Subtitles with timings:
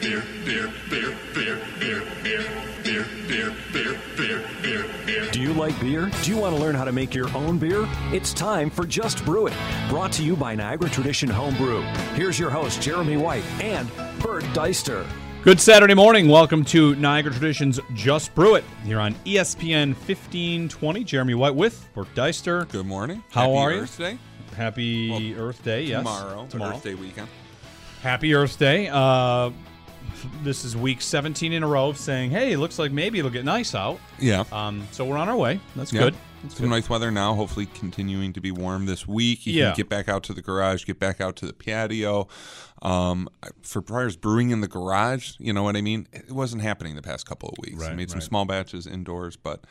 [0.00, 2.44] Beer, beer, beer, beer, beer, beer,
[2.82, 5.30] beer, beer, beer, beer, beer, beer.
[5.30, 6.10] Do you like beer?
[6.22, 7.86] Do you want to learn how to make your own beer?
[8.10, 9.52] It's time for Just Brew It,
[9.90, 11.82] brought to you by Niagara Tradition Homebrew.
[12.14, 13.86] Here's your host, Jeremy White and
[14.22, 15.06] Bert Deister.
[15.42, 16.26] Good Saturday morning.
[16.26, 21.04] Welcome to Niagara Traditions Just Brew It here on E ESPN 1520.
[21.04, 22.64] Jeremy White with Bert Deister.
[22.64, 23.22] Good morning.
[23.30, 23.80] How Happy are you?
[23.82, 24.18] Earth Day.
[24.56, 25.98] Happy Earth Day, yes.
[25.98, 26.76] Tomorrow, Tomorrow.
[26.76, 27.28] Earth Day weekend.
[28.00, 28.88] Happy Earth Day.
[28.88, 29.50] Uh,
[30.42, 33.30] this is week 17 in a row of saying, hey, it looks like maybe it'll
[33.30, 33.98] get nice out.
[34.18, 34.44] Yeah.
[34.52, 35.60] Um, so we're on our way.
[35.76, 36.00] That's yeah.
[36.02, 36.14] good.
[36.42, 36.70] That's Some good.
[36.70, 37.34] nice weather now.
[37.34, 39.46] Hopefully, continuing to be warm this week.
[39.46, 39.66] You Yeah.
[39.70, 42.26] can get back out to the garage, get back out to the patio.
[42.82, 43.28] Um,
[43.62, 46.08] for Briars Brewing in the garage, you know what I mean.
[46.12, 47.80] It wasn't happening the past couple of weeks.
[47.82, 48.26] I Right, made some right.
[48.26, 49.62] small batches indoors, but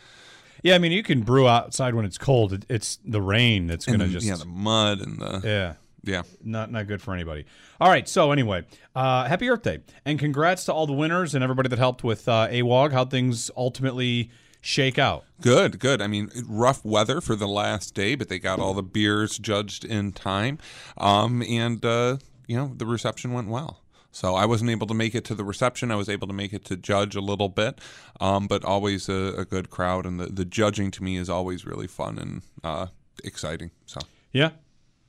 [0.63, 2.65] Yeah, I mean, you can brew outside when it's cold.
[2.69, 4.25] It's the rain that's going to just.
[4.25, 5.73] yeah, the mud and the yeah.
[6.03, 6.23] Yeah.
[6.43, 7.45] not not good for anybody.
[7.79, 8.65] All right, so anyway,
[8.95, 12.27] uh, happy Earth Day and congrats to all the winners and everybody that helped with
[12.27, 12.91] uh, AWOG.
[12.91, 14.31] How things ultimately
[14.61, 15.25] shake out.
[15.41, 16.01] Good, good.
[16.01, 19.83] I mean, rough weather for the last day, but they got all the beers judged
[19.83, 20.59] in time,
[20.97, 23.81] um, and uh, you know the reception went well.
[24.11, 25.89] So I wasn't able to make it to the reception.
[25.89, 27.79] I was able to make it to judge a little bit,
[28.19, 31.65] um, but always a, a good crowd, and the, the judging to me is always
[31.65, 32.87] really fun and uh,
[33.23, 33.71] exciting.
[33.85, 34.01] So
[34.33, 34.51] Yeah,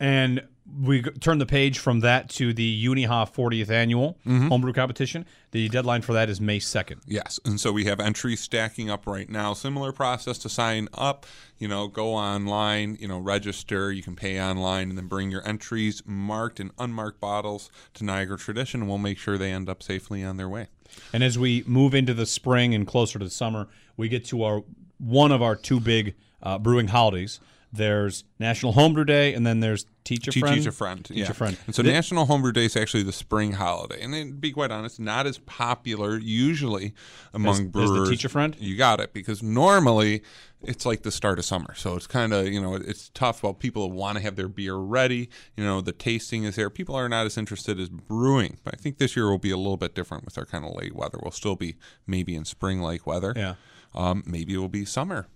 [0.02, 0.42] and
[0.84, 5.26] we turn the page from that to the UNYHA 40th annual homebrew competition.
[5.52, 7.00] The deadline for that is May 2nd.
[7.06, 9.54] Yes, and so we have entries stacking up right now.
[9.54, 11.24] Similar process to sign up.
[11.58, 12.96] You know, go online.
[12.98, 13.92] You know, register.
[13.92, 18.38] You can pay online, and then bring your entries, marked and unmarked bottles, to Niagara
[18.38, 20.66] Tradition, and we'll make sure they end up safely on their way.
[21.12, 24.42] And as we move into the spring and closer to the summer, we get to
[24.42, 24.64] our
[24.98, 27.40] one of our two big uh, brewing holidays.
[27.74, 30.56] There's National Homebrew Day, and then there's Teach a Teach Friend.
[30.56, 31.08] Teach a friend.
[31.10, 31.32] Yeah.
[31.32, 31.56] friend.
[31.66, 34.70] And so Th- National Homebrew Day is actually the spring holiday, and to be quite
[34.70, 36.92] honest, not as popular usually
[37.32, 38.10] among As- as the brewers.
[38.10, 38.54] Teach a Friend?
[38.58, 40.22] You got it because normally
[40.62, 43.42] it's like the start of summer, so it's kind of you know it's tough.
[43.42, 46.68] While people want to have their beer ready, you know the tasting is there.
[46.68, 49.56] People are not as interested as brewing, but I think this year will be a
[49.56, 51.18] little bit different with our kind of late weather.
[51.22, 53.32] We'll still be maybe in spring-like weather.
[53.34, 53.54] Yeah.
[53.94, 55.28] Um, maybe it will be summer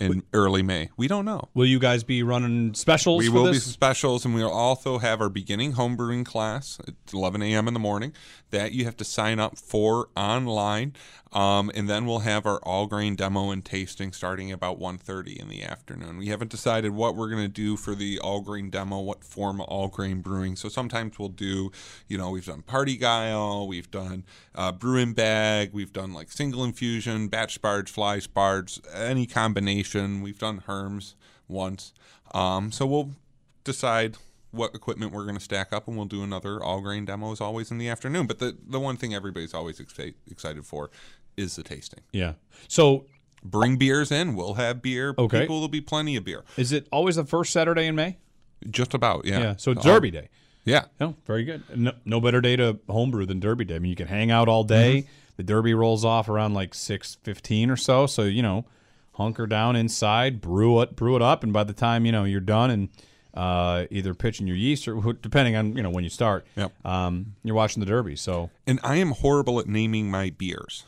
[0.00, 0.90] in early May.
[0.96, 1.48] We don't know.
[1.54, 3.20] Will you guys be running specials?
[3.20, 7.68] We will be specials, and we'll also have our beginning homebrewing class at 11 a.m.
[7.68, 8.12] in the morning.
[8.50, 10.94] That you have to sign up for online,
[11.32, 15.48] um, and then we'll have our all grain demo and tasting starting about 1:30 in
[15.48, 16.18] the afternoon.
[16.18, 19.60] We haven't decided what we're going to do for the all grain demo, what form
[19.60, 20.56] of all grain brewing.
[20.56, 21.70] So sometimes we'll do,
[22.08, 24.24] you know, we've done parti-gyle, we've done
[24.56, 29.89] uh, brew in bag, we've done like single infusion, batch sparge, fly sparge, any combination.
[29.94, 31.14] We've done HERMS
[31.48, 31.92] once.
[32.32, 33.10] Um, so we'll
[33.64, 34.16] decide
[34.52, 37.40] what equipment we're going to stack up, and we'll do another all grain demo as
[37.40, 38.26] always in the afternoon.
[38.26, 40.90] But the the one thing everybody's always exci- excited for
[41.36, 42.00] is the tasting.
[42.12, 42.34] Yeah.
[42.68, 43.06] So
[43.42, 44.34] Bring beers in.
[44.34, 45.14] We'll have beer.
[45.16, 45.40] Okay.
[45.40, 46.44] People will be plenty of beer.
[46.58, 48.18] is it always the first Saturday in May?
[48.68, 49.24] Just about.
[49.24, 49.40] Yeah.
[49.40, 49.54] Yeah.
[49.56, 50.28] So it's Um, Derby Day.
[50.66, 50.84] Yeah.
[51.00, 51.62] Oh, very good.
[51.74, 53.76] No, no better day to homebrew than Derby Day.
[53.76, 55.06] I mean, you can hang out all day.
[55.38, 58.06] The Derby rolls off around like six fifteen or so.
[58.06, 58.66] So you know,
[59.20, 62.40] hunker down inside, brew it, brew it up, and by the time you know you're
[62.40, 62.88] done and
[63.34, 66.72] uh, either pitching your yeast or depending on you know when you start, Yep.
[66.86, 68.16] um, you're watching the Derby.
[68.16, 70.84] So And I am horrible at naming my beers.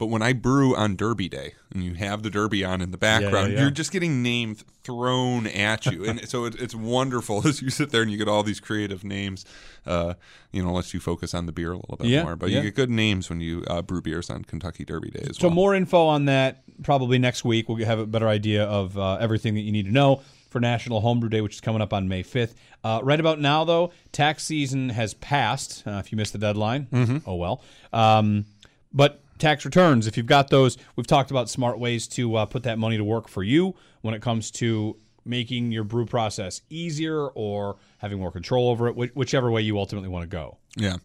[0.00, 2.96] But when I brew on Derby Day and you have the Derby on in the
[2.96, 3.60] background, yeah.
[3.60, 6.06] you're just getting names thrown at you.
[6.06, 9.04] and so it, it's wonderful as you sit there and you get all these creative
[9.04, 9.44] names.
[9.86, 10.14] Uh,
[10.52, 12.34] you know, lets you focus on the beer a little bit Yeah, more.
[12.34, 12.56] But yeah.
[12.56, 15.34] you get good names when you uh, brew beers on Kentucky Derby Day as well.
[15.34, 15.54] So well.
[15.54, 17.68] more info on that probably next week.
[17.68, 21.02] We'll have a better idea of uh, everything that you need to know for National
[21.02, 22.54] Homebrew Day, which is coming up on May 5th.
[22.82, 25.86] Uh, right about now, though, tax season has passed.
[25.86, 27.18] Uh, if you missed the deadline, Mm-hmm.
[27.28, 27.62] oh well.
[27.92, 28.46] Um,
[28.92, 32.62] but tax returns, if you've got those, we've talked about smart ways to uh, put
[32.64, 37.28] that money to work for you when it comes to making your brew process easier
[37.28, 40.56] or having more control over it, whi- whichever way you ultimately want to go.
[40.76, 40.96] Yeah.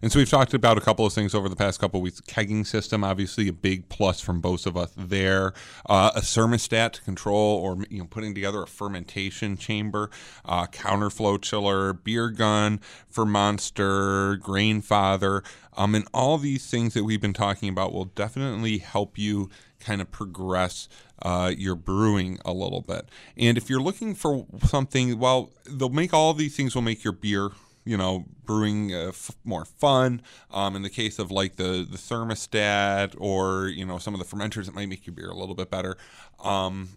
[0.00, 2.20] And so we've talked about a couple of things over the past couple of weeks.
[2.20, 5.52] Kegging system, obviously a big plus from both of us there.
[5.88, 10.08] Uh, a thermostat to control or you know putting together a fermentation chamber,
[10.44, 12.80] uh, counterflow chiller, beer gun
[13.12, 15.42] FermMonster, Grain Father,
[15.76, 19.50] um, and all these things that we've been talking about will definitely help you
[19.80, 20.88] kind of progress
[21.22, 23.08] uh, your brewing a little bit.
[23.36, 27.12] And if you're looking for something, well, they'll make all these things will make your
[27.12, 27.50] beer
[27.88, 30.20] you know, brewing uh, f- more fun.
[30.50, 34.26] Um, in the case of like the the thermostat or you know some of the
[34.26, 35.96] fermenters, it might make your beer a little bit better.
[36.44, 36.90] Um,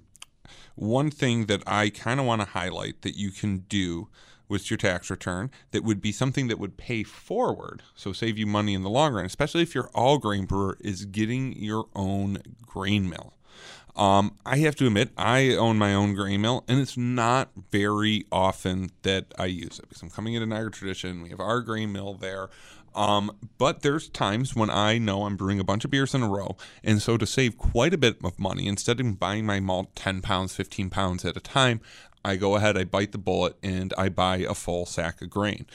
[0.76, 4.10] one thing that I kind of want to highlight that you can do
[4.52, 8.46] with your tax return that would be something that would pay forward, so save you
[8.46, 12.38] money in the long run, especially if your all grain brewer is getting your own
[12.66, 13.34] grain mill.
[13.96, 18.26] Um, I have to admit, I own my own grain mill, and it's not very
[18.32, 21.22] often that I use it because I'm coming into Niagara Tradition.
[21.22, 22.50] We have our grain mill there.
[22.94, 26.30] Um, but there's times when I know I'm brewing a bunch of beers in a
[26.30, 29.96] row, and so to save quite a bit of money, instead of buying my malt
[29.96, 31.80] 10 pounds, 15 pounds at a time,
[32.24, 35.66] I go ahead, I bite the bullet, and I buy a full sack of grain.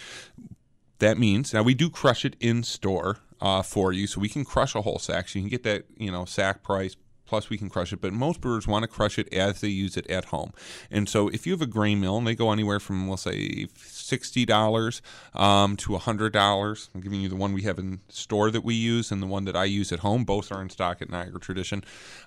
[0.98, 4.44] That means now we do crush it in store uh, for you, so we can
[4.44, 5.28] crush a whole sack.
[5.28, 6.96] So you can get that you know sack price
[7.26, 8.00] plus we can crush it.
[8.00, 10.52] But most brewers want to crush it as they use it at home.
[10.90, 13.66] And so if you have a grain mill and they go anywhere from, we'll say,
[13.76, 15.00] $60
[15.34, 19.10] um, to $100, I'm giving you the one we have in store that we use
[19.10, 20.24] and the one that I use at home.
[20.24, 21.84] Both are in stock at Niagara Tradition.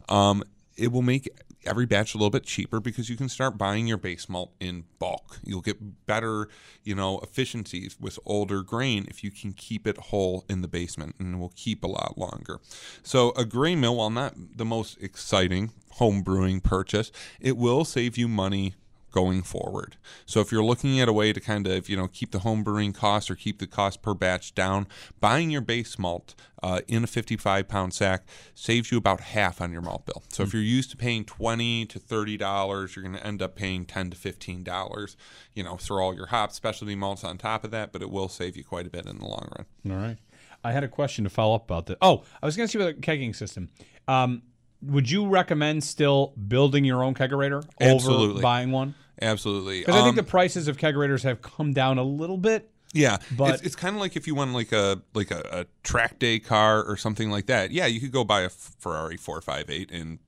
[0.07, 0.44] Um,
[0.80, 1.30] it will make
[1.66, 4.86] every batch a little bit cheaper because you can start buying your base malt in
[4.98, 5.40] bulk.
[5.44, 6.48] You'll get better,
[6.84, 11.16] you know, efficiencies with older grain if you can keep it whole in the basement
[11.20, 12.60] and it will keep a lot longer.
[13.04, 18.18] So a grain mill, while not the most exciting home brewing purchase, it will save
[18.18, 18.75] you money
[19.12, 19.98] going forward.
[20.26, 22.64] So if you're looking at a way to kind of, you know, keep the home
[22.64, 24.88] brewing costs or keep the cost per batch down,
[25.20, 28.24] buying your base malt uh, in a 55 pound sack
[28.54, 30.24] saves you about half on your malt bill.
[30.30, 33.56] So if you're used to paying 20 to 30 dollars, you're going to end up
[33.56, 35.18] paying 10 to 15 dollars,
[35.54, 38.30] you know, throw all your hops, specialty malts on top of that, but it will
[38.30, 39.96] save you quite a bit in the long run.
[39.96, 40.18] All right.
[40.64, 41.98] I had a question to follow up about that.
[42.02, 43.70] Oh, I was going to see about the kegging system.
[44.08, 44.42] Um,
[44.81, 48.96] would you recommend still building your own kegerator over buying one?
[49.22, 49.80] Absolutely.
[49.80, 52.72] Because I think Um, the prices of kegerators have come down a little bit.
[52.94, 55.66] Yeah, But- it's, it's kind of like if you want like a like a, a
[55.84, 57.72] track day car or something like that.
[57.72, 60.20] Yeah, you could go buy a Ferrari four five eight and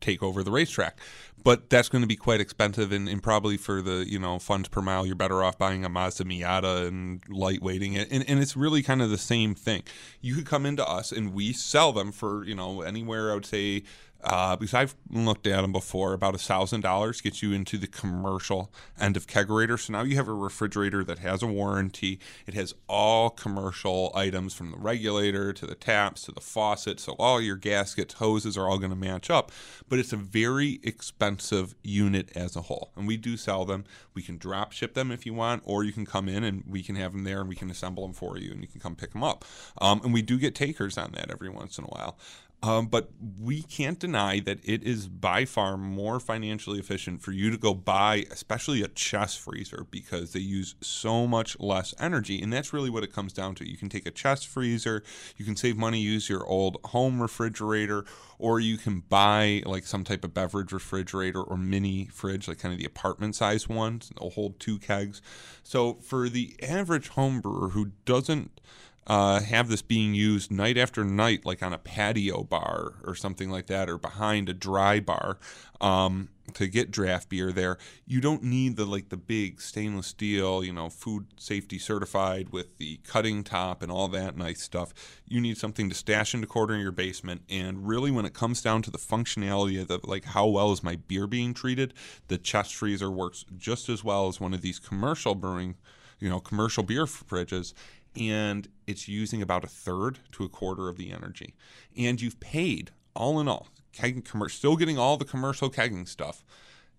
[0.00, 0.98] take over the racetrack,
[1.42, 4.68] but that's going to be quite expensive and, and probably for the you know funds
[4.68, 8.08] per mile, you're better off buying a Mazda Miata and lightweighting it.
[8.10, 9.82] And, and it's really kind of the same thing.
[10.20, 13.46] You could come into us and we sell them for you know anywhere I would
[13.46, 13.84] say
[14.24, 17.86] uh, because I've looked at them before, about a thousand dollars gets you into the
[17.86, 19.78] commercial end of kegerator.
[19.78, 22.18] So now you have a refrigerator that has a warranty.
[22.46, 26.98] It has all commercial items from the regulator to the taps to the faucet.
[26.98, 29.52] So all your gaskets, hoses are all going to match up.
[29.88, 33.84] But it's a very expensive unit as a whole, and we do sell them.
[34.14, 36.82] We can drop ship them if you want, or you can come in and we
[36.82, 38.96] can have them there and we can assemble them for you, and you can come
[38.96, 39.44] pick them up.
[39.80, 42.18] Um, and we do get takers on that every once in a while.
[42.60, 43.10] Um, but
[43.40, 47.72] we can't deny that it is by far more financially efficient for you to go
[47.72, 52.42] buy, especially a chest freezer, because they use so much less energy.
[52.42, 53.68] And that's really what it comes down to.
[53.68, 55.04] You can take a chest freezer,
[55.36, 58.04] you can save money, use your old home refrigerator,
[58.40, 62.72] or you can buy like some type of beverage refrigerator or mini fridge, like kind
[62.72, 64.10] of the apartment size ones.
[64.18, 65.22] They'll hold two kegs.
[65.62, 68.60] So for the average home brewer who doesn't
[69.08, 73.50] uh, have this being used night after night, like on a patio bar or something
[73.50, 75.38] like that, or behind a dry bar
[75.80, 77.78] um, to get draft beer there.
[78.06, 82.76] You don't need the like the big stainless steel, you know, food safety certified with
[82.76, 84.92] the cutting top and all that nice stuff.
[85.26, 87.42] You need something to stash in the corner of your basement.
[87.48, 90.82] And really, when it comes down to the functionality of the like how well is
[90.82, 91.94] my beer being treated,
[92.28, 95.76] the chest freezer works just as well as one of these commercial brewing,
[96.18, 97.72] you know, commercial beer fridges
[98.18, 101.54] and it's using about a third to a quarter of the energy.
[101.96, 106.44] And you've paid all in all, kegging commer- still getting all the commercial kegging stuff.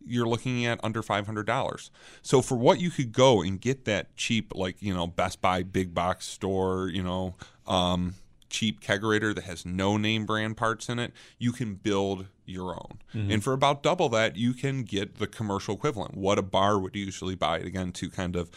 [0.06, 1.92] You're looking at under five hundred dollars.
[2.22, 5.62] So for what you could go and get that cheap, like you know, Best Buy
[5.64, 7.36] big box store, you know,
[7.68, 8.16] um,
[8.50, 13.00] cheap kegerator that has no name brand parts in it, you can build your own.
[13.14, 16.16] And for about double that, you can get the commercial equivalent.
[16.16, 18.50] What a bar would usually buy it again to kind of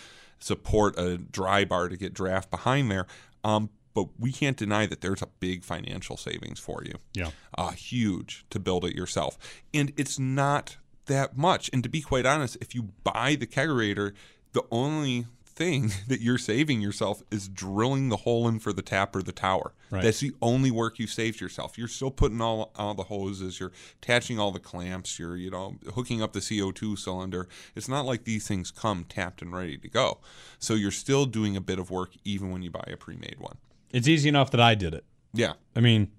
[0.43, 3.07] support a dry bar to get draft behind there.
[3.45, 6.95] Um, but we can't deny that there's a big financial savings for you.
[7.15, 7.31] Yeah.
[7.57, 9.39] Uh, huge to build it yourself.
[9.75, 11.69] And it's not that much.
[11.73, 14.13] And to be quite honest, if you buy the kegerator,
[14.53, 19.15] the only thing that you're saving yourself is drilling the hole in for the tap
[19.15, 19.73] or the tower.
[19.91, 20.03] Right.
[20.03, 21.77] That's the only work you saved yourself.
[21.79, 25.77] You're still putting all all the hoses, you're attaching all the clamps, you're you know
[25.95, 27.49] hooking up the CO2 cylinder.
[27.77, 30.19] It's not like these things come tapped and ready to go.
[30.59, 33.57] So you're still doing a bit of work even when you buy a pre-made one.
[33.93, 35.05] It's easy enough that I did it.
[35.35, 36.11] Yeah, I mean,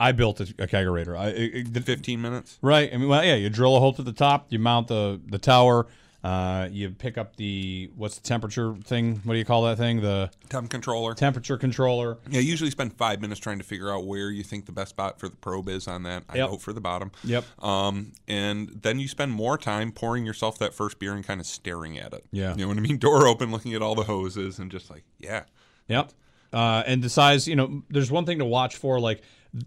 [0.00, 1.16] I built a, a kegerator.
[1.16, 2.58] I, it, it- the- 15 minutes.
[2.62, 2.92] right.
[2.92, 5.38] I mean, well, yeah, you drill a hole to the top, you mount the the
[5.38, 5.86] tower,
[6.24, 9.20] Uh, you pick up the what's the temperature thing?
[9.24, 10.00] What do you call that thing?
[10.00, 11.14] The Temp controller.
[11.14, 12.18] temperature controller.
[12.30, 14.90] Yeah, you usually spend five minutes trying to figure out where you think the best
[14.90, 16.22] spot for the probe is on that.
[16.28, 16.50] I Yep.
[16.50, 17.10] vote for the bottom.
[17.24, 17.44] Yep.
[17.64, 21.46] Um, and then you spend more time pouring yourself that first beer and kind of
[21.46, 22.24] staring at it.
[22.30, 22.52] Yeah.
[22.54, 22.96] You know what I mean?
[23.02, 25.42] Door open, looking at all the hoses, and just like, yeah.
[25.88, 26.12] Yep.
[26.52, 29.00] Uh, and the size, you know, there's one thing to watch for.
[29.00, 29.22] Like,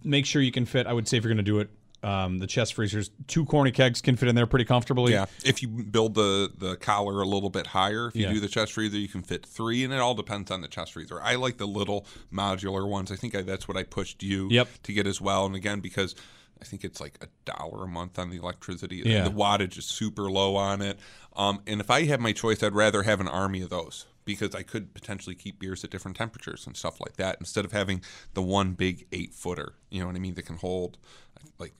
[0.05, 0.87] make sure you can fit.
[0.87, 1.69] I would say if you're going to do it,
[2.05, 5.13] um, the chest freezers, two corny kegs can fit in there pretty comfortably.
[5.13, 8.33] Yeah, if you build the the collar a little bit higher, if you Yeah.
[8.33, 10.93] do the chest freezer, you can fit three, and it all depends on the chest
[10.93, 11.21] freezer.
[11.21, 13.11] I like the little modular ones.
[13.11, 14.67] I think I, that's what I pushed you Yep.
[14.83, 15.45] to get as well.
[15.45, 16.15] And again, because
[16.61, 19.01] I think it's like a dollar a month on the electricity.
[19.05, 19.23] Yeah.
[19.25, 20.97] The wattage is super low on it.
[21.35, 24.55] Um, and if I had my choice, I'd rather have an army of those because
[24.55, 28.01] I could potentially keep beers at different temperatures and stuff like that instead of having
[28.35, 29.73] the one big eight footer.
[29.89, 30.35] You know what I mean?
[30.35, 30.97] That can hold
[31.59, 31.73] like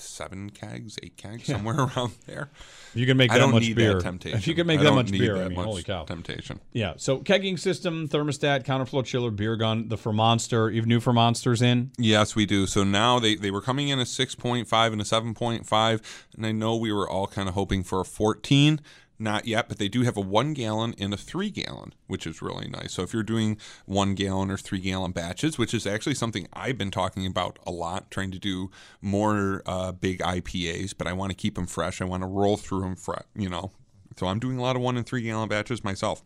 [0.00, 2.50] seven kegs, eight kegs, somewhere around there.
[2.90, 3.94] If you can make I that don't much need beer.
[3.94, 4.38] that temptation.
[4.38, 6.04] If you can make I that much beer, I mean, holy cow.
[6.04, 6.60] temptation.
[6.72, 6.94] Yeah.
[6.96, 10.72] So kegging system, thermostat, counterflow chiller, beer gun, the FermMonster.
[10.72, 11.90] You've new FermMonsters in.
[11.98, 12.66] Yes, we do.
[12.66, 16.02] So now they, they were coming in a 6.5 and a 7.5,
[16.36, 18.80] and I know we were all kind of hoping for a 14.
[19.18, 22.42] Not yet, but they do have a one gallon and a three gallon, which is
[22.42, 22.92] really nice.
[22.92, 23.56] So if you're doing
[23.86, 27.70] one gallon or three gallon batches, which is actually something I've been talking about a
[27.70, 28.70] lot, trying to do
[29.00, 32.02] more uh, big IPAs, but I want to keep them fresh.
[32.02, 32.96] I want to roll through them
[33.34, 33.70] you know.
[34.16, 36.22] So I'm doing a lot of one and three gallon batches myself.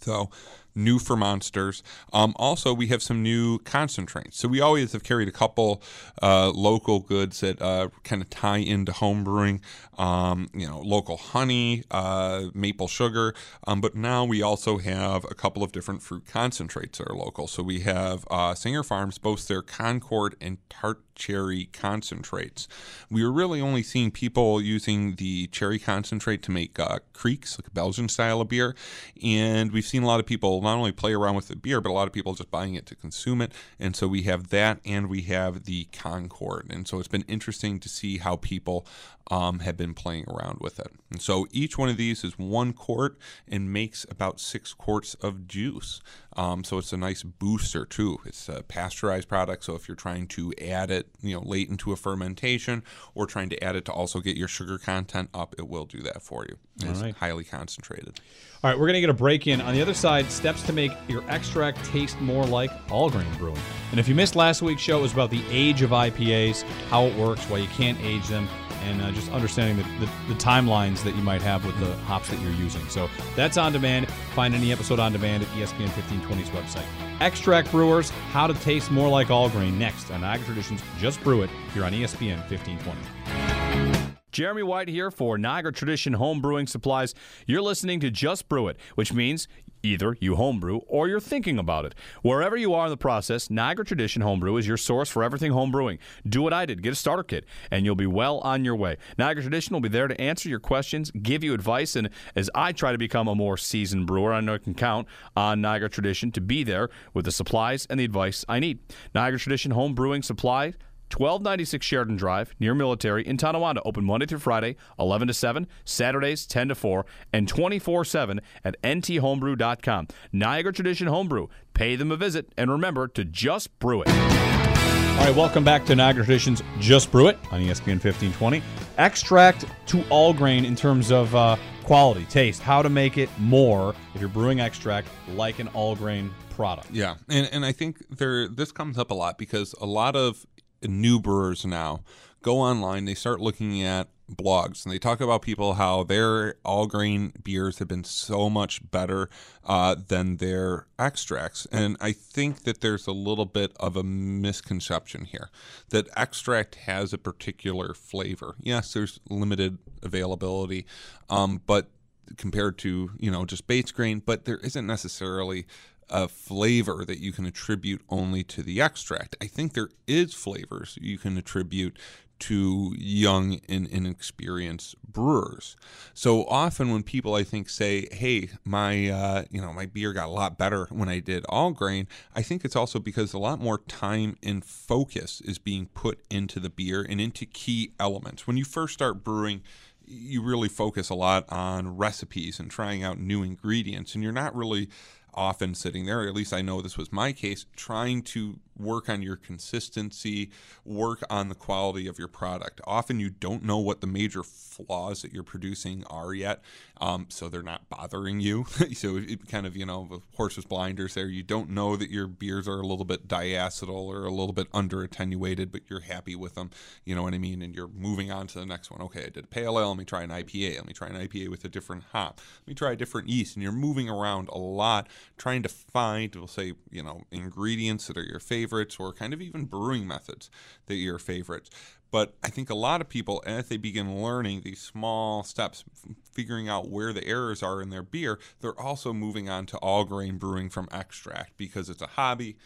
[0.00, 0.30] So
[0.76, 1.82] new FermMonsters.
[2.12, 4.38] Um, also, we have some new concentrates.
[4.38, 5.82] So we always have carried a couple
[6.22, 9.60] uh, local goods that uh, kind of tie into home brewing.
[9.98, 13.34] Um, you know, local honey, uh, maple sugar.
[13.66, 17.46] Um, but now we also have a couple of different fruit concentrates that are local.
[17.46, 22.68] So we have uh, Singer Farms both their Concord and Tart cherry concentrates.
[23.10, 27.66] We were really only seeing people using the cherry concentrate to make uh, krieks, like
[27.66, 28.76] a Belgian style of beer.
[29.24, 31.90] And we've seen a lot of people not only play around with the beer, but
[31.90, 33.52] a lot of people just buying it to consume it.
[33.78, 36.66] And so we have that and we have the Concord.
[36.70, 38.86] And so it's been interesting to see how people
[39.30, 40.92] um, have been playing around with it.
[41.10, 43.18] And so each one of these is one quart
[43.48, 46.00] and makes about six quarts of juice.
[46.36, 48.18] Um, so it's a nice booster too.
[48.26, 51.92] It's a pasteurized product, so if you're trying to add it, you know, late into
[51.92, 52.82] a fermentation
[53.14, 56.02] or trying to add it to also get your sugar content up, it will do
[56.02, 56.56] that for you.
[56.82, 57.14] It's right.
[57.16, 58.20] highly concentrated.
[58.62, 59.60] All right, we're going to get a break in.
[59.60, 63.60] On the other side, steps to make your extract taste more like all grain brewing.
[63.90, 67.04] And if you missed last week's show, it was about the age of IPAs, how
[67.04, 68.48] it works, why you can't age them,
[68.84, 72.28] and uh, just understanding the, the, the timelines that you might have with the hops
[72.30, 72.86] that you're using.
[72.88, 74.08] So that's on demand.
[74.34, 76.86] Find any episode on demand at ESPN 1520's website.
[77.20, 81.42] Extract Brewers, how to taste more like all grain, next on Niagara Traditions Just Brew
[81.42, 84.06] It here on ESPN 1520.
[84.36, 87.14] Jeremy White here for Niagara Tradition Home Brewing Supplies.
[87.46, 89.48] You're listening to Just Brew It, which means
[89.86, 91.94] either you homebrew or you're thinking about it.
[92.22, 95.98] Wherever you are in the process, Niagara Tradition Homebrew is your source for everything homebrewing.
[96.28, 98.96] Do what I did, get a starter kit, and you'll be well on your way.
[99.18, 102.72] Niagara Tradition will be there to answer your questions, give you advice, and as I
[102.72, 106.32] try to become a more seasoned brewer, I know I can count on Niagara Tradition
[106.32, 108.80] to be there with the supplies and the advice I need.
[109.14, 110.74] Niagara Tradition Home Brewing Supply
[111.10, 113.80] 1296 Sheridan Drive, near Military in Tonawanda.
[113.84, 118.80] Open Monday through Friday, 11 to 7, Saturdays 10 to 4, and 24 7 at
[118.82, 120.08] nthomebrew.com.
[120.32, 121.46] Niagara Tradition Homebrew.
[121.74, 124.08] Pay them a visit, and remember to just brew it.
[124.08, 128.62] All right, welcome back to Niagara Traditions Just Brew It on ESPN 1520.
[128.98, 133.94] Extract to all grain in terms of uh, quality, taste, how to make it more
[134.14, 136.90] if you're brewing extract like an all grain product.
[136.90, 140.44] Yeah, and and I think there this comes up a lot because a lot of
[140.88, 142.02] new brewers now
[142.46, 146.86] go online, they start looking at blogs, and they talk about people how their all
[146.86, 149.28] grain beers have been so much better
[149.64, 155.24] uh, than their extracts, and I think that there's a little bit of a misconception
[155.24, 155.50] here
[155.90, 158.54] that extract has a particular flavor.
[158.60, 160.86] Yes, there's limited availability,
[161.28, 161.88] um, but
[162.36, 165.66] compared to you know just base grain, but there isn't necessarily
[166.08, 169.36] a flavor that you can attribute only to the extract.
[169.40, 171.98] I think there is flavors you can attribute
[172.38, 175.76] to young and inexperienced brewers.
[176.12, 180.26] So often when people I think say, "Hey, my uh, you know my beer got
[180.26, 183.60] a lot better when I did all grain," I think it's also because a lot
[183.60, 188.46] more time and focus is being put into the beer and into key elements.
[188.46, 189.62] When you first start brewing,
[190.04, 194.54] you really focus a lot on recipes and trying out new ingredients, and you're not
[194.54, 194.88] really
[195.36, 199.22] often sitting there, at least I know this was my case, trying to work on
[199.22, 200.50] your consistency,
[200.84, 202.80] work on the quality of your product.
[202.86, 206.60] Often you don't know what the major flaws that you're producing are yet,
[207.00, 208.64] um, so they're not bothering you.
[208.94, 211.26] so it kind of, you know, horse with blinders there.
[211.26, 214.68] You don't know that your beers are a little bit diacetyl or a little bit
[214.72, 216.70] under attenuated, but you're happy with them.
[217.04, 217.62] You know what I mean?
[217.62, 219.00] And you're moving on to the next one.
[219.02, 219.88] Okay, I did a pale ale.
[219.88, 220.76] Let me try an IPA.
[220.76, 222.40] Let me try an IPA with a different hop.
[222.62, 223.56] Let me try a different yeast.
[223.56, 228.16] And you're moving around a lot, trying to find, we'll say, you know, ingredients that
[228.16, 230.50] are your favorites or kind of even brewing methods
[230.86, 231.70] that you're your favorites.
[232.10, 235.84] But I think a lot of people, as they begin learning these small steps,
[236.32, 240.04] figuring out where the errors are in their beer, they're also moving on to all
[240.04, 242.56] grain brewing from extract because it's a hobby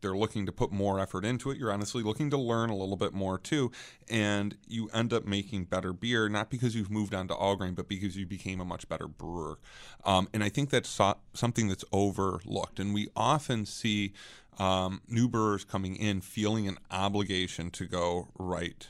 [0.00, 1.58] they're looking to put more effort into it.
[1.58, 3.70] You're honestly looking to learn a little bit more too,
[4.08, 7.74] and you end up making better beer not because you've moved on to all grain,
[7.74, 9.58] but because you became a much better brewer.
[10.04, 14.12] Um, and I think that's so- something that's overlooked, and we often see
[14.58, 18.88] um, new brewers coming in feeling an obligation to go right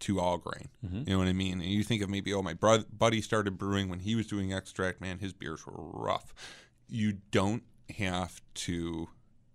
[0.00, 0.68] to all grain.
[0.84, 1.02] Mm-hmm.
[1.06, 1.60] You know what I mean?
[1.60, 4.52] And you think of maybe, oh, my bro- buddy started brewing when he was doing
[4.52, 5.00] extract.
[5.00, 6.32] Man, his beers were rough.
[6.88, 7.64] You don't
[7.96, 9.08] have to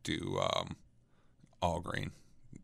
[0.03, 0.75] do um,
[1.61, 2.11] all grain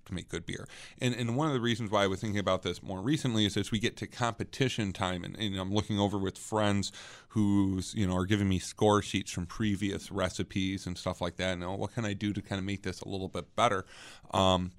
[0.10, 0.68] to make good beer.
[1.00, 3.56] And and one of the reasons why I was thinking about this more recently is
[3.56, 6.92] as we get to competition time, and, and I'm looking over with friends
[7.30, 11.54] who's you know are giving me score sheets from previous recipes and stuff like that.
[11.54, 13.86] And oh, what can I do to kind of make this a little bit better?
[14.32, 14.72] Um,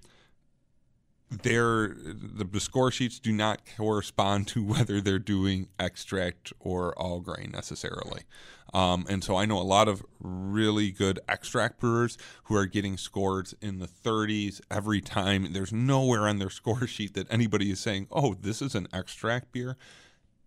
[1.31, 7.21] their the, the score sheets do not correspond to whether they're doing extract or all
[7.21, 8.23] grain necessarily.
[8.73, 12.97] Um, and so I know a lot of really good extract brewers who are getting
[12.97, 15.53] scores in the 30s every time.
[15.53, 19.53] There's nowhere on their score sheet that anybody is saying, "Oh, this is an extract
[19.53, 19.77] beer."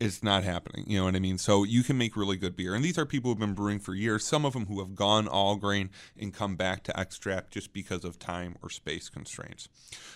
[0.03, 0.83] It's not happening.
[0.86, 1.38] You know what I mean?
[1.38, 2.75] So you can make really good beer.
[2.75, 5.29] And these are people who've been brewing for years, some of them who have gone
[5.29, 9.69] all grain and come back to extract just because of time or space constraints.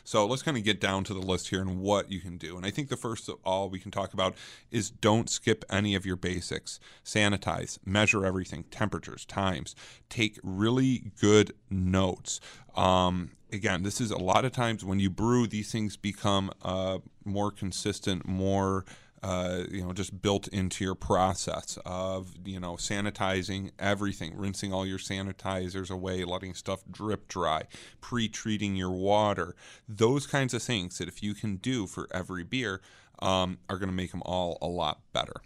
[0.04, 2.58] So let's kind of get down to the list here and what you can do.
[2.58, 4.36] And I think the first of all we can talk about
[4.72, 6.82] is don't skip any of your basics.
[7.06, 9.74] Sanitize, measure everything, temperatures, times,
[10.10, 12.42] take really good notes.
[12.76, 17.00] Um, again, this is a lot of times when you brew, these things become uh,
[17.24, 18.86] more consistent, more
[19.24, 24.86] uh, you know, just built into your process of, you know, sanitizing everything, rinsing all
[24.86, 27.64] your sanitizers away, letting stuff drip dry,
[28.00, 29.56] pre treating your water.
[29.88, 32.82] Those kinds of things that if you can do for every beer
[33.20, 35.42] um, are going to make them all a lot better.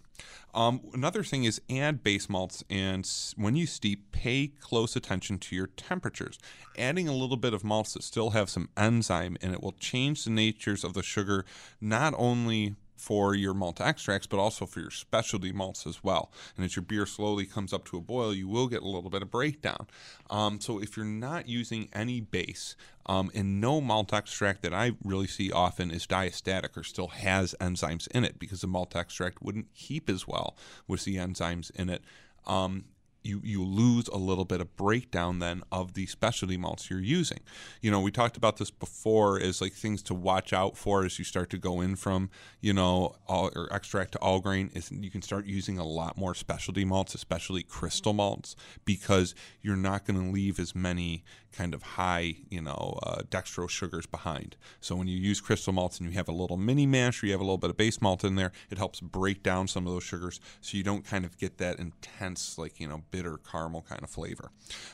[0.54, 5.56] Um, another thing is add base malts, and when you steep, pay close attention to
[5.56, 6.38] your temperatures.
[6.78, 10.26] Adding a little bit of malts that still have some enzyme and it will change
[10.26, 11.46] the natures of the sugar,
[11.80, 16.32] not only for your malt extracts, but also for your specialty malts as well.
[16.56, 19.10] And as your beer slowly comes up to a boil, you will get a little
[19.10, 19.88] bit of breakdown.
[20.30, 22.76] Um, so if you're not using any base,
[23.08, 27.56] um, and no malt extract that I really see often is diastatic or still has
[27.60, 30.56] enzymes in it because the malt extract wouldn't keep as well
[30.88, 32.04] with the enzymes in it.
[32.46, 32.86] Um,
[33.24, 37.40] you you lose a little bit of breakdown then of the specialty malts you're using.
[37.82, 41.20] You know, we talked about this before as like things to watch out for as
[41.20, 42.30] you start to go in from,
[42.60, 46.18] you know, all or extract to all grain is you can start using a lot
[46.18, 48.56] more specialty malts, especially crystal malts
[48.86, 53.70] because you're not going to leave as many kind of high, you know, uh, dextrose
[53.70, 54.56] sugars behind.
[54.80, 57.32] So when you use crystal malts and you have a little mini mash or you
[57.34, 59.94] have a little bit of base malt in there, it helps break down some of
[59.94, 63.86] those sugars so you don't kind of get that intense, like, you know, bitter caramel
[63.88, 64.52] kind of flavor.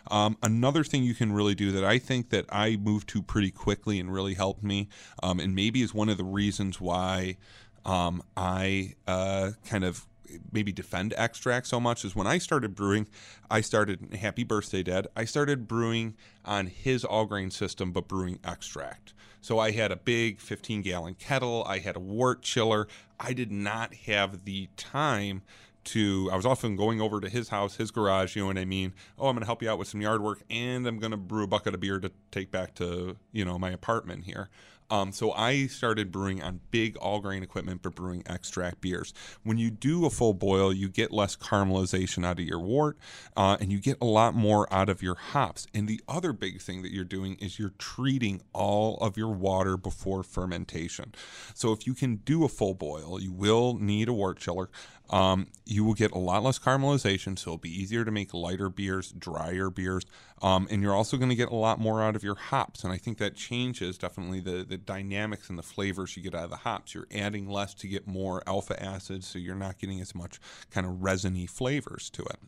[0.10, 3.52] Um, another thing you can really do that I think that I moved to pretty
[3.52, 4.90] quickly and really helped me,
[5.22, 7.38] um, and maybe is one of the reasons why
[7.86, 10.06] um, I uh, kind of
[10.52, 13.08] maybe defend extract so much is when I started brewing,
[13.50, 15.08] I started Happy Birthday Dad.
[15.16, 19.14] I started brewing on his all grain system, but brewing extract.
[19.42, 21.64] So I had a big 15 gallon kettle.
[21.68, 22.88] I had a wort chiller.
[23.20, 25.42] I did not have the time
[25.88, 28.66] to I was often going over to his house, his garage, you know what I
[28.66, 28.94] mean?
[29.18, 31.48] Oh, I'm to help you out with some yard work and I'm to brew a
[31.48, 34.50] bucket of beer to take back to, you know, my apartment here.
[34.90, 39.14] Um, so I started brewing on big all grain equipment, for brewing extract beers.
[39.44, 42.98] When you do a full boil, you get less caramelization out of your wort,
[43.36, 45.68] uh, and you get a lot more out of your hops.
[45.74, 49.78] And the other big thing that you're doing is you're treating all of your water
[49.78, 51.14] before fermentation.
[51.54, 54.70] So if you can do a full boil, you will need a wort chiller.
[55.10, 58.70] Um, you will get a lot less caramelization, so it'll be easier to make lighter
[58.70, 60.04] beers, drier beers,
[60.42, 62.84] um, and you're also going to get a lot more out of your hops.
[62.84, 66.46] And I think that changes definitely the, the dynamics and the flavors you get out
[66.46, 66.94] of the hops.
[66.94, 70.40] You're adding less to get more alpha acid, so you're not getting as much
[70.72, 72.40] kind of resiny flavors to it.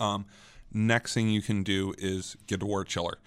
[0.00, 0.26] Um,
[0.72, 3.18] next thing you can do is get a wort chiller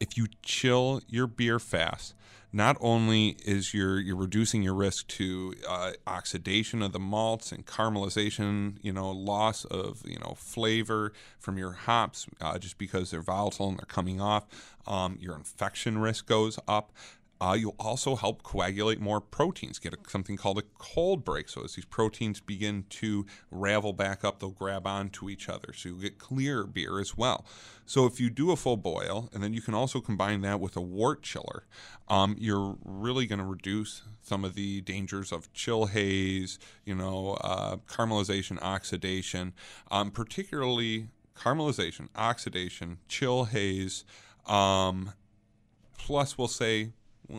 [0.00, 2.14] if you chill your beer fast,
[2.52, 7.66] not only is you're you're reducing your risk to uh, oxidation of the malts and
[7.66, 13.22] caramelization, you know, loss of you know flavor from your hops uh, just because they're
[13.22, 14.46] volatile and they're coming off.
[14.86, 16.92] Um, your infection risk goes up.
[17.40, 21.48] Uh, you'll also help coagulate more proteins, get a, something called a cold break.
[21.48, 25.72] So as these proteins begin to ravel back up, they'll grab onto each other.
[25.72, 27.46] So you'll get clear beer as well.
[27.86, 30.76] So if you do a full boil, and then you can also combine that with
[30.76, 31.64] a wort chiller,
[32.08, 37.38] um, you're really going to reduce some of the dangers of chill haze, you know,
[37.40, 39.54] uh, caramelization, oxidation,
[39.90, 44.04] um, particularly caramelization, oxidation, chill haze.
[44.46, 45.12] Um,
[45.96, 46.90] plus, we'll say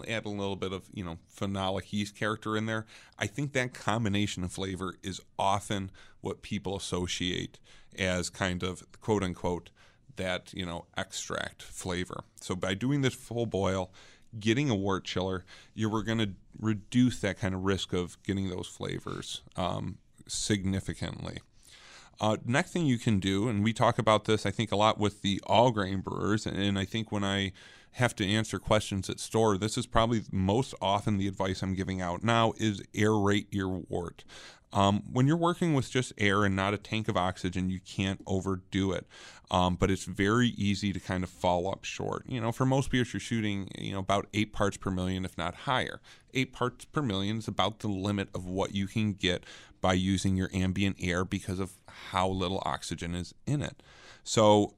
[0.07, 2.85] add a little bit of you know phenolic yeast character in there.
[3.17, 7.59] I think that combination of flavor is often what people associate
[7.97, 9.69] as kind of quote unquote
[10.15, 12.23] that you know extract flavor.
[12.41, 13.91] So by doing this full boil,
[14.39, 18.49] getting a wort chiller, you were going to reduce that kind of risk of getting
[18.49, 19.97] those flavors um,
[20.27, 21.39] significantly.
[22.21, 24.99] Uh, next thing you can do, and we talk about this, I think, a lot
[24.99, 27.53] with the all grain brewers, and I think when I
[27.93, 32.01] have to answer questions at store, this is probably most often the advice I'm giving
[32.01, 34.23] out now is aerate your wort.
[34.71, 38.21] Um, when you're working with just air and not a tank of oxygen, you can't
[38.27, 39.07] overdo it.
[39.49, 42.23] Um, but it's very easy to kind of fall up short.
[42.27, 45.35] You know, for most beers, you're shooting, you know, about eight parts per million, if
[45.37, 46.01] not higher.
[46.35, 49.43] Eight parts per million is about the limit of what you can get
[49.81, 51.71] by using your ambient air because of
[52.11, 53.81] how little oxygen is in it.
[54.23, 54.75] So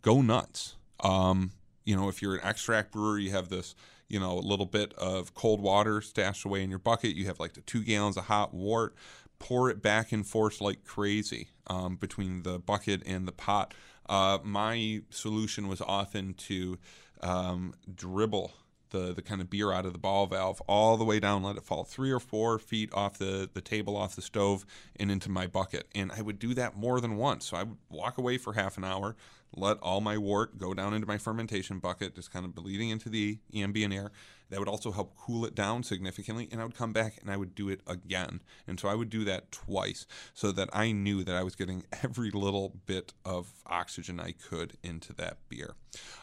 [0.00, 0.76] go nuts.
[1.00, 1.50] Um,
[1.86, 3.74] you know, if you're an extract brewer, you have this,
[4.08, 7.16] you know, a little bit of cold water stashed away in your bucket.
[7.16, 8.94] You have like the two gallons of hot wort
[9.38, 13.72] pour it back and forth like crazy um, between the bucket and the pot.
[14.08, 16.78] Uh, my solution was often to
[17.22, 18.52] um, dribble
[18.90, 21.56] the, the kind of beer out of the ball valve all the way down, let
[21.56, 24.64] it fall three or four feet off the, the table, off the stove,
[24.98, 25.86] and into my bucket.
[25.94, 27.46] And I would do that more than once.
[27.46, 29.16] So I would walk away for half an hour,
[29.54, 33.08] let all my wort go down into my fermentation bucket, just kind of bleeding into
[33.08, 34.10] the ambient air.
[34.50, 36.48] That would also help cool it down significantly.
[36.52, 38.42] And I would come back and I would do it again.
[38.66, 41.84] And so I would do that twice so that I knew that I was getting
[42.02, 45.74] every little bit of oxygen I could into that beer.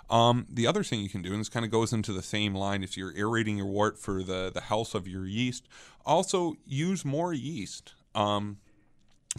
[0.10, 2.56] Um, the other thing you can do, and this kind of goes into the same
[2.56, 5.68] line, if you're aerating your wort for the, the health of your yeast,
[6.06, 7.94] also use more yeast.
[8.16, 8.58] Um,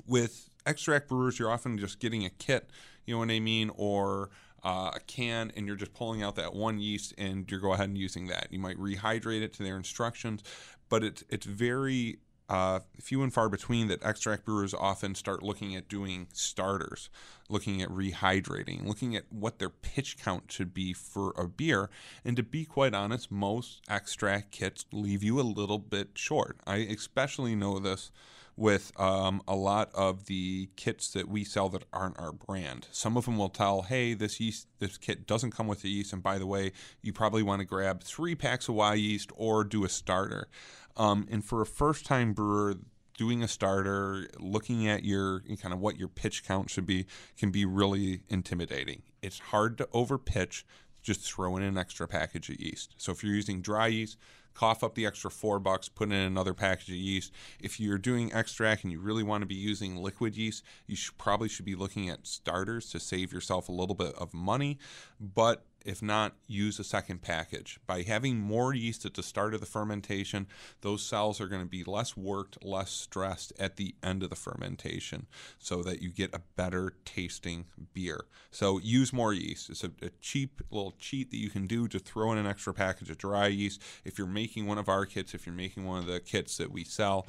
[0.06, 2.70] with extract brewers, you're often just getting a kit,
[3.06, 4.30] you know what I mean, or
[4.64, 7.88] uh, a can, and you're just pulling out that one yeast, and you're go ahead
[7.88, 8.48] and using that.
[8.50, 10.42] You might rehydrate it to their instructions,
[10.88, 15.74] but it's it's very uh, few and far between that extract brewers often start looking
[15.74, 17.08] at doing starters,
[17.48, 21.88] looking at rehydrating, looking at what their pitch count should be for a beer.
[22.24, 26.58] And to be quite honest, most extract kits leave you a little bit short.
[26.66, 28.10] I especially know this
[28.56, 32.86] with um, a lot of the kits that we sell that aren't our brand.
[32.92, 36.12] Some of them will tell, "Hey, this yeast, this kit doesn't come with the yeast,
[36.12, 39.84] and by the way, you probably want to grab three packs of yeast or do
[39.84, 40.48] a starter."
[40.96, 42.76] Um, and for a first-time brewer,
[43.16, 47.50] doing a starter, looking at your kind of what your pitch count should be, can
[47.50, 49.02] be really intimidating.
[49.22, 50.64] It's hard to overpitch.
[51.02, 52.94] Just throw in an extra package of yeast.
[52.96, 54.16] So if you're using dry yeast,
[54.54, 57.32] cough up the extra four bucks, put in another package of yeast.
[57.60, 61.18] If you're doing extract and you really want to be using liquid yeast, you should,
[61.18, 64.78] probably should be looking at starters to save yourself a little bit of money.
[65.20, 67.78] But if not, use a second package.
[67.86, 70.46] By having more yeast at the start of the fermentation,
[70.80, 74.36] those cells are going to be less worked, less stressed at the end of the
[74.36, 75.26] fermentation
[75.58, 78.24] so that you get a better tasting beer.
[78.50, 79.68] So use more yeast.
[79.68, 82.72] It's a, a cheap little cheat that you can do to throw in an extra
[82.72, 83.82] package of dry yeast.
[84.04, 86.72] If you're making one of our kits, if you're making one of the kits that
[86.72, 87.26] we sell,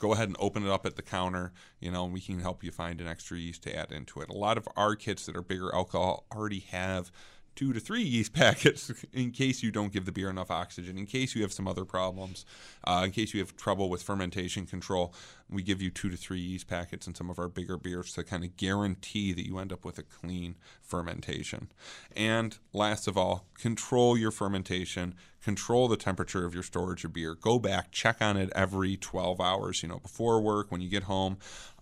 [0.00, 1.52] go ahead and open it up at the counter.
[1.80, 4.28] You know, and we can help you find an extra yeast to add into it.
[4.28, 7.10] A lot of our kits that are bigger alcohol already have
[7.58, 11.06] two to three yeast packets in case you don't give the beer enough oxygen, in
[11.06, 12.46] case you have some other problems,
[12.84, 15.12] uh, in case you have trouble with fermentation control.
[15.50, 18.22] We give you two to three yeast packets in some of our bigger beers to
[18.22, 21.72] kind of guarantee that you end up with a clean fermentation.
[22.14, 27.34] And last of all, control your fermentation, control the temperature of your storage of beer.
[27.34, 31.04] Go back, check on it every 12 hours, you know, before work, when you get
[31.04, 31.38] home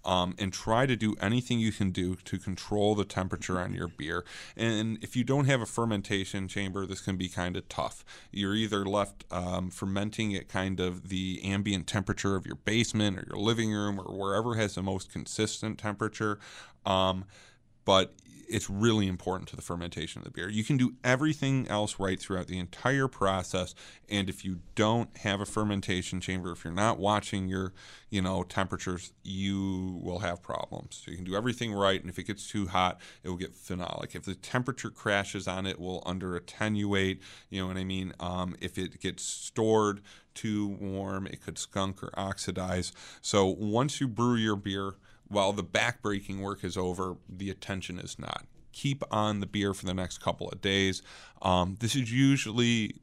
[0.07, 3.88] um, and try to do anything you can do to control the temperature on your
[3.88, 4.25] beer.
[4.57, 8.05] And if you don't have a fermentation chamber, this can be kind of tough.
[8.31, 13.25] You're either left um, fermenting at kind of the ambient temperature of your basement or
[13.27, 16.38] your living room or wherever has the most consistent temperature.
[16.87, 17.25] Um,
[17.85, 18.14] but
[18.49, 20.49] it's really important to the fermentation of the beer.
[20.49, 23.75] You can do everything else right throughout the entire process,
[24.09, 27.73] and if you don't have a fermentation chamber, if you're not watching your,
[28.11, 31.03] you know, temperatures, you will have problems.
[31.05, 33.55] So you can do everything right, and if it gets too hot, it will get
[33.55, 34.17] phenolic.
[34.17, 37.21] If the temperature crashes on it, it will under attenuate.
[37.51, 38.13] You know what I mean?
[38.19, 40.01] Um, if it gets stored
[40.35, 42.93] too warm, it could skunk or oxidize.
[43.21, 44.95] So once you brew your beer,
[45.29, 48.47] while the backbreaking work is over, the attention is not.
[48.73, 51.03] Keep on the beer for the next couple of days.
[51.43, 52.97] Um, this is usually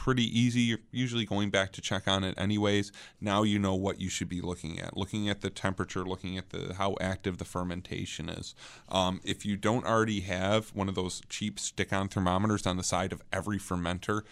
[0.00, 0.62] pretty easy.
[0.62, 2.90] You're usually going back to check on it anyways.
[3.20, 4.96] Now you know what you should be looking at.
[4.96, 8.54] Looking at the temperature, looking at the how active the fermentation is.
[8.88, 13.12] Um, if you don't already have one of those cheap stick-on thermometers on the side
[13.12, 14.22] of every fermenter,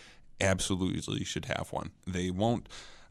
[0.40, 1.90] absolutely should have one.
[2.06, 2.66] They won't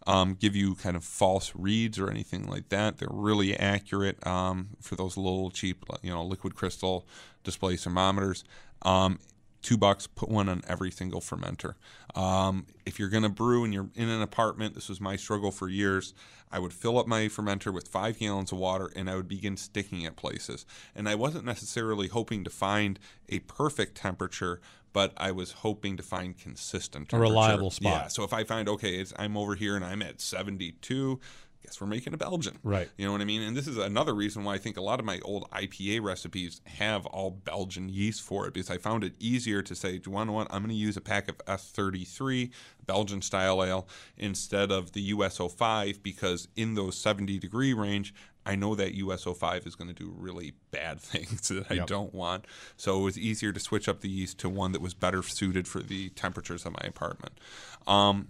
[0.08, 2.98] um, give you kind of false reads or anything like that.
[2.98, 7.06] They're really accurate um, for those little cheap, you know, liquid crystal
[7.44, 8.46] display thermometers.
[8.84, 9.20] Um,
[9.62, 11.76] two bucks, put one on every single fermenter.
[12.16, 15.52] Um, if you're going to brew and you're in an apartment, this was my struggle
[15.52, 16.14] for years.
[16.50, 19.58] I would fill up my fermenter with five gallons of water and I would begin
[19.58, 20.66] sticking at places.
[20.96, 24.62] And I wasn't necessarily hoping to find a perfect temperature,
[24.94, 28.02] but I was hoping to find consistent A reliable spot.
[28.04, 28.08] Yeah.
[28.08, 31.20] So if I find okay, it's, I'm over here and I'm at 72,
[31.68, 32.58] guess we're making a Belgian.
[32.64, 32.90] Right.
[32.98, 33.42] You know what I mean?
[33.42, 36.62] And this is another reason why I think a lot of my old IPA recipes
[36.66, 40.12] have all Belgian yeast for it because I found it easier to say, do you
[40.14, 40.48] want to what?
[40.50, 42.52] I'm going to use a pack of S33
[42.86, 48.14] Belgian style ale instead of the US-05 because in those 70 degree range,
[48.48, 51.88] I know that US-05 is going to do really bad things that I Yep.
[51.88, 52.46] don't want.
[52.78, 55.68] So it was easier to switch up the yeast to one that was better suited
[55.68, 57.40] for the temperatures of my apartment.
[57.86, 58.30] Um,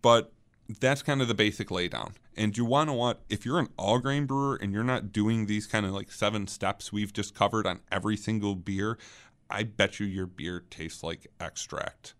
[0.00, 0.32] but
[0.80, 2.12] that's kind of the basic laydown.
[2.36, 5.46] And you want to want If you're an all grain brewer and you're not doing
[5.46, 8.96] these kind of like seven steps we've just covered on every single beer,
[9.50, 12.14] I bet you your beer tastes like extract.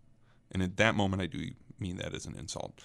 [0.51, 2.79] And at that moment, I do mean that as an insult.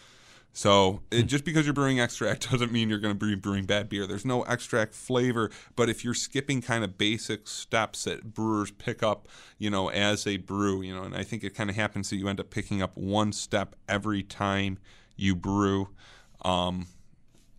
[0.52, 3.88] So it, just because you're brewing extract doesn't mean you're going to be brewing bad
[3.88, 4.06] beer.
[4.06, 9.02] There's no extract flavor, but if you're skipping kind of basic steps that brewers pick
[9.02, 12.10] up, you know, as they brew, you know, and I think it kind of happens
[12.10, 14.78] that you end up picking up one step every time
[15.16, 15.90] you brew.
[16.42, 16.86] Um,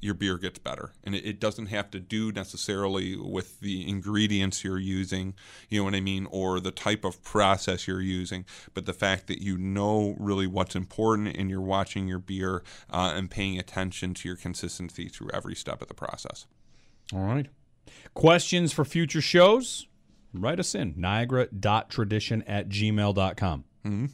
[0.02, 0.94] your beer gets better.
[1.04, 5.34] And it, it doesn't have to do necessarily with the ingredients you're using,
[5.70, 9.28] you know what I mean, or the type of process you're using, but the fact
[9.28, 14.14] that you know really what's important and you're watching your beer uh, and paying attention
[14.16, 16.46] to your consistency through every step of the process.
[17.14, 17.48] All right.
[18.14, 19.88] Questions for future shows?
[20.34, 23.64] Write us in niagara.tradition at gmail.com.
[23.86, 24.06] Mm-hmm.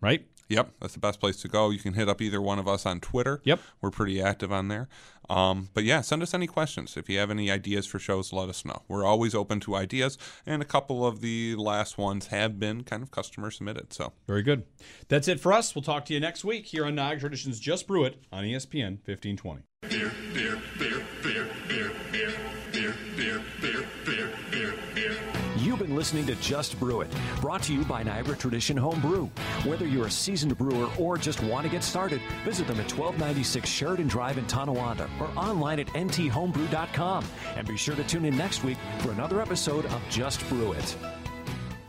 [0.00, 0.26] Right?
[0.50, 1.70] Yep, that's the best place to go.
[1.70, 3.40] You can hit up either one of us on Twitter.
[3.44, 3.60] Yep.
[3.80, 4.88] We're pretty active on there.
[5.30, 6.96] Um, but yeah, send us any questions.
[6.96, 8.82] If you have any ideas for shows, let us know.
[8.88, 13.00] We're always open to ideas, and a couple of the last ones have been kind
[13.00, 13.92] of customer submitted.
[13.92, 14.64] So Very good.
[15.06, 15.72] That's it for us.
[15.74, 18.98] We'll talk to you next week here on Niagara Traditions Just Brew It on ESPN
[19.06, 19.62] 1520.
[19.88, 20.89] beer, beer, beer, beer,
[26.00, 29.26] listening to Just Brew It, brought to you by Niagara Tradition Home Brew.
[29.66, 33.68] Whether you're a seasoned brewer or just want to get started, visit them at 1296
[33.68, 37.26] Sheridan Drive in Tonawanda or online at nthomebrew.com.
[37.54, 40.96] And be sure to tune in next week for another episode of Just Brew It.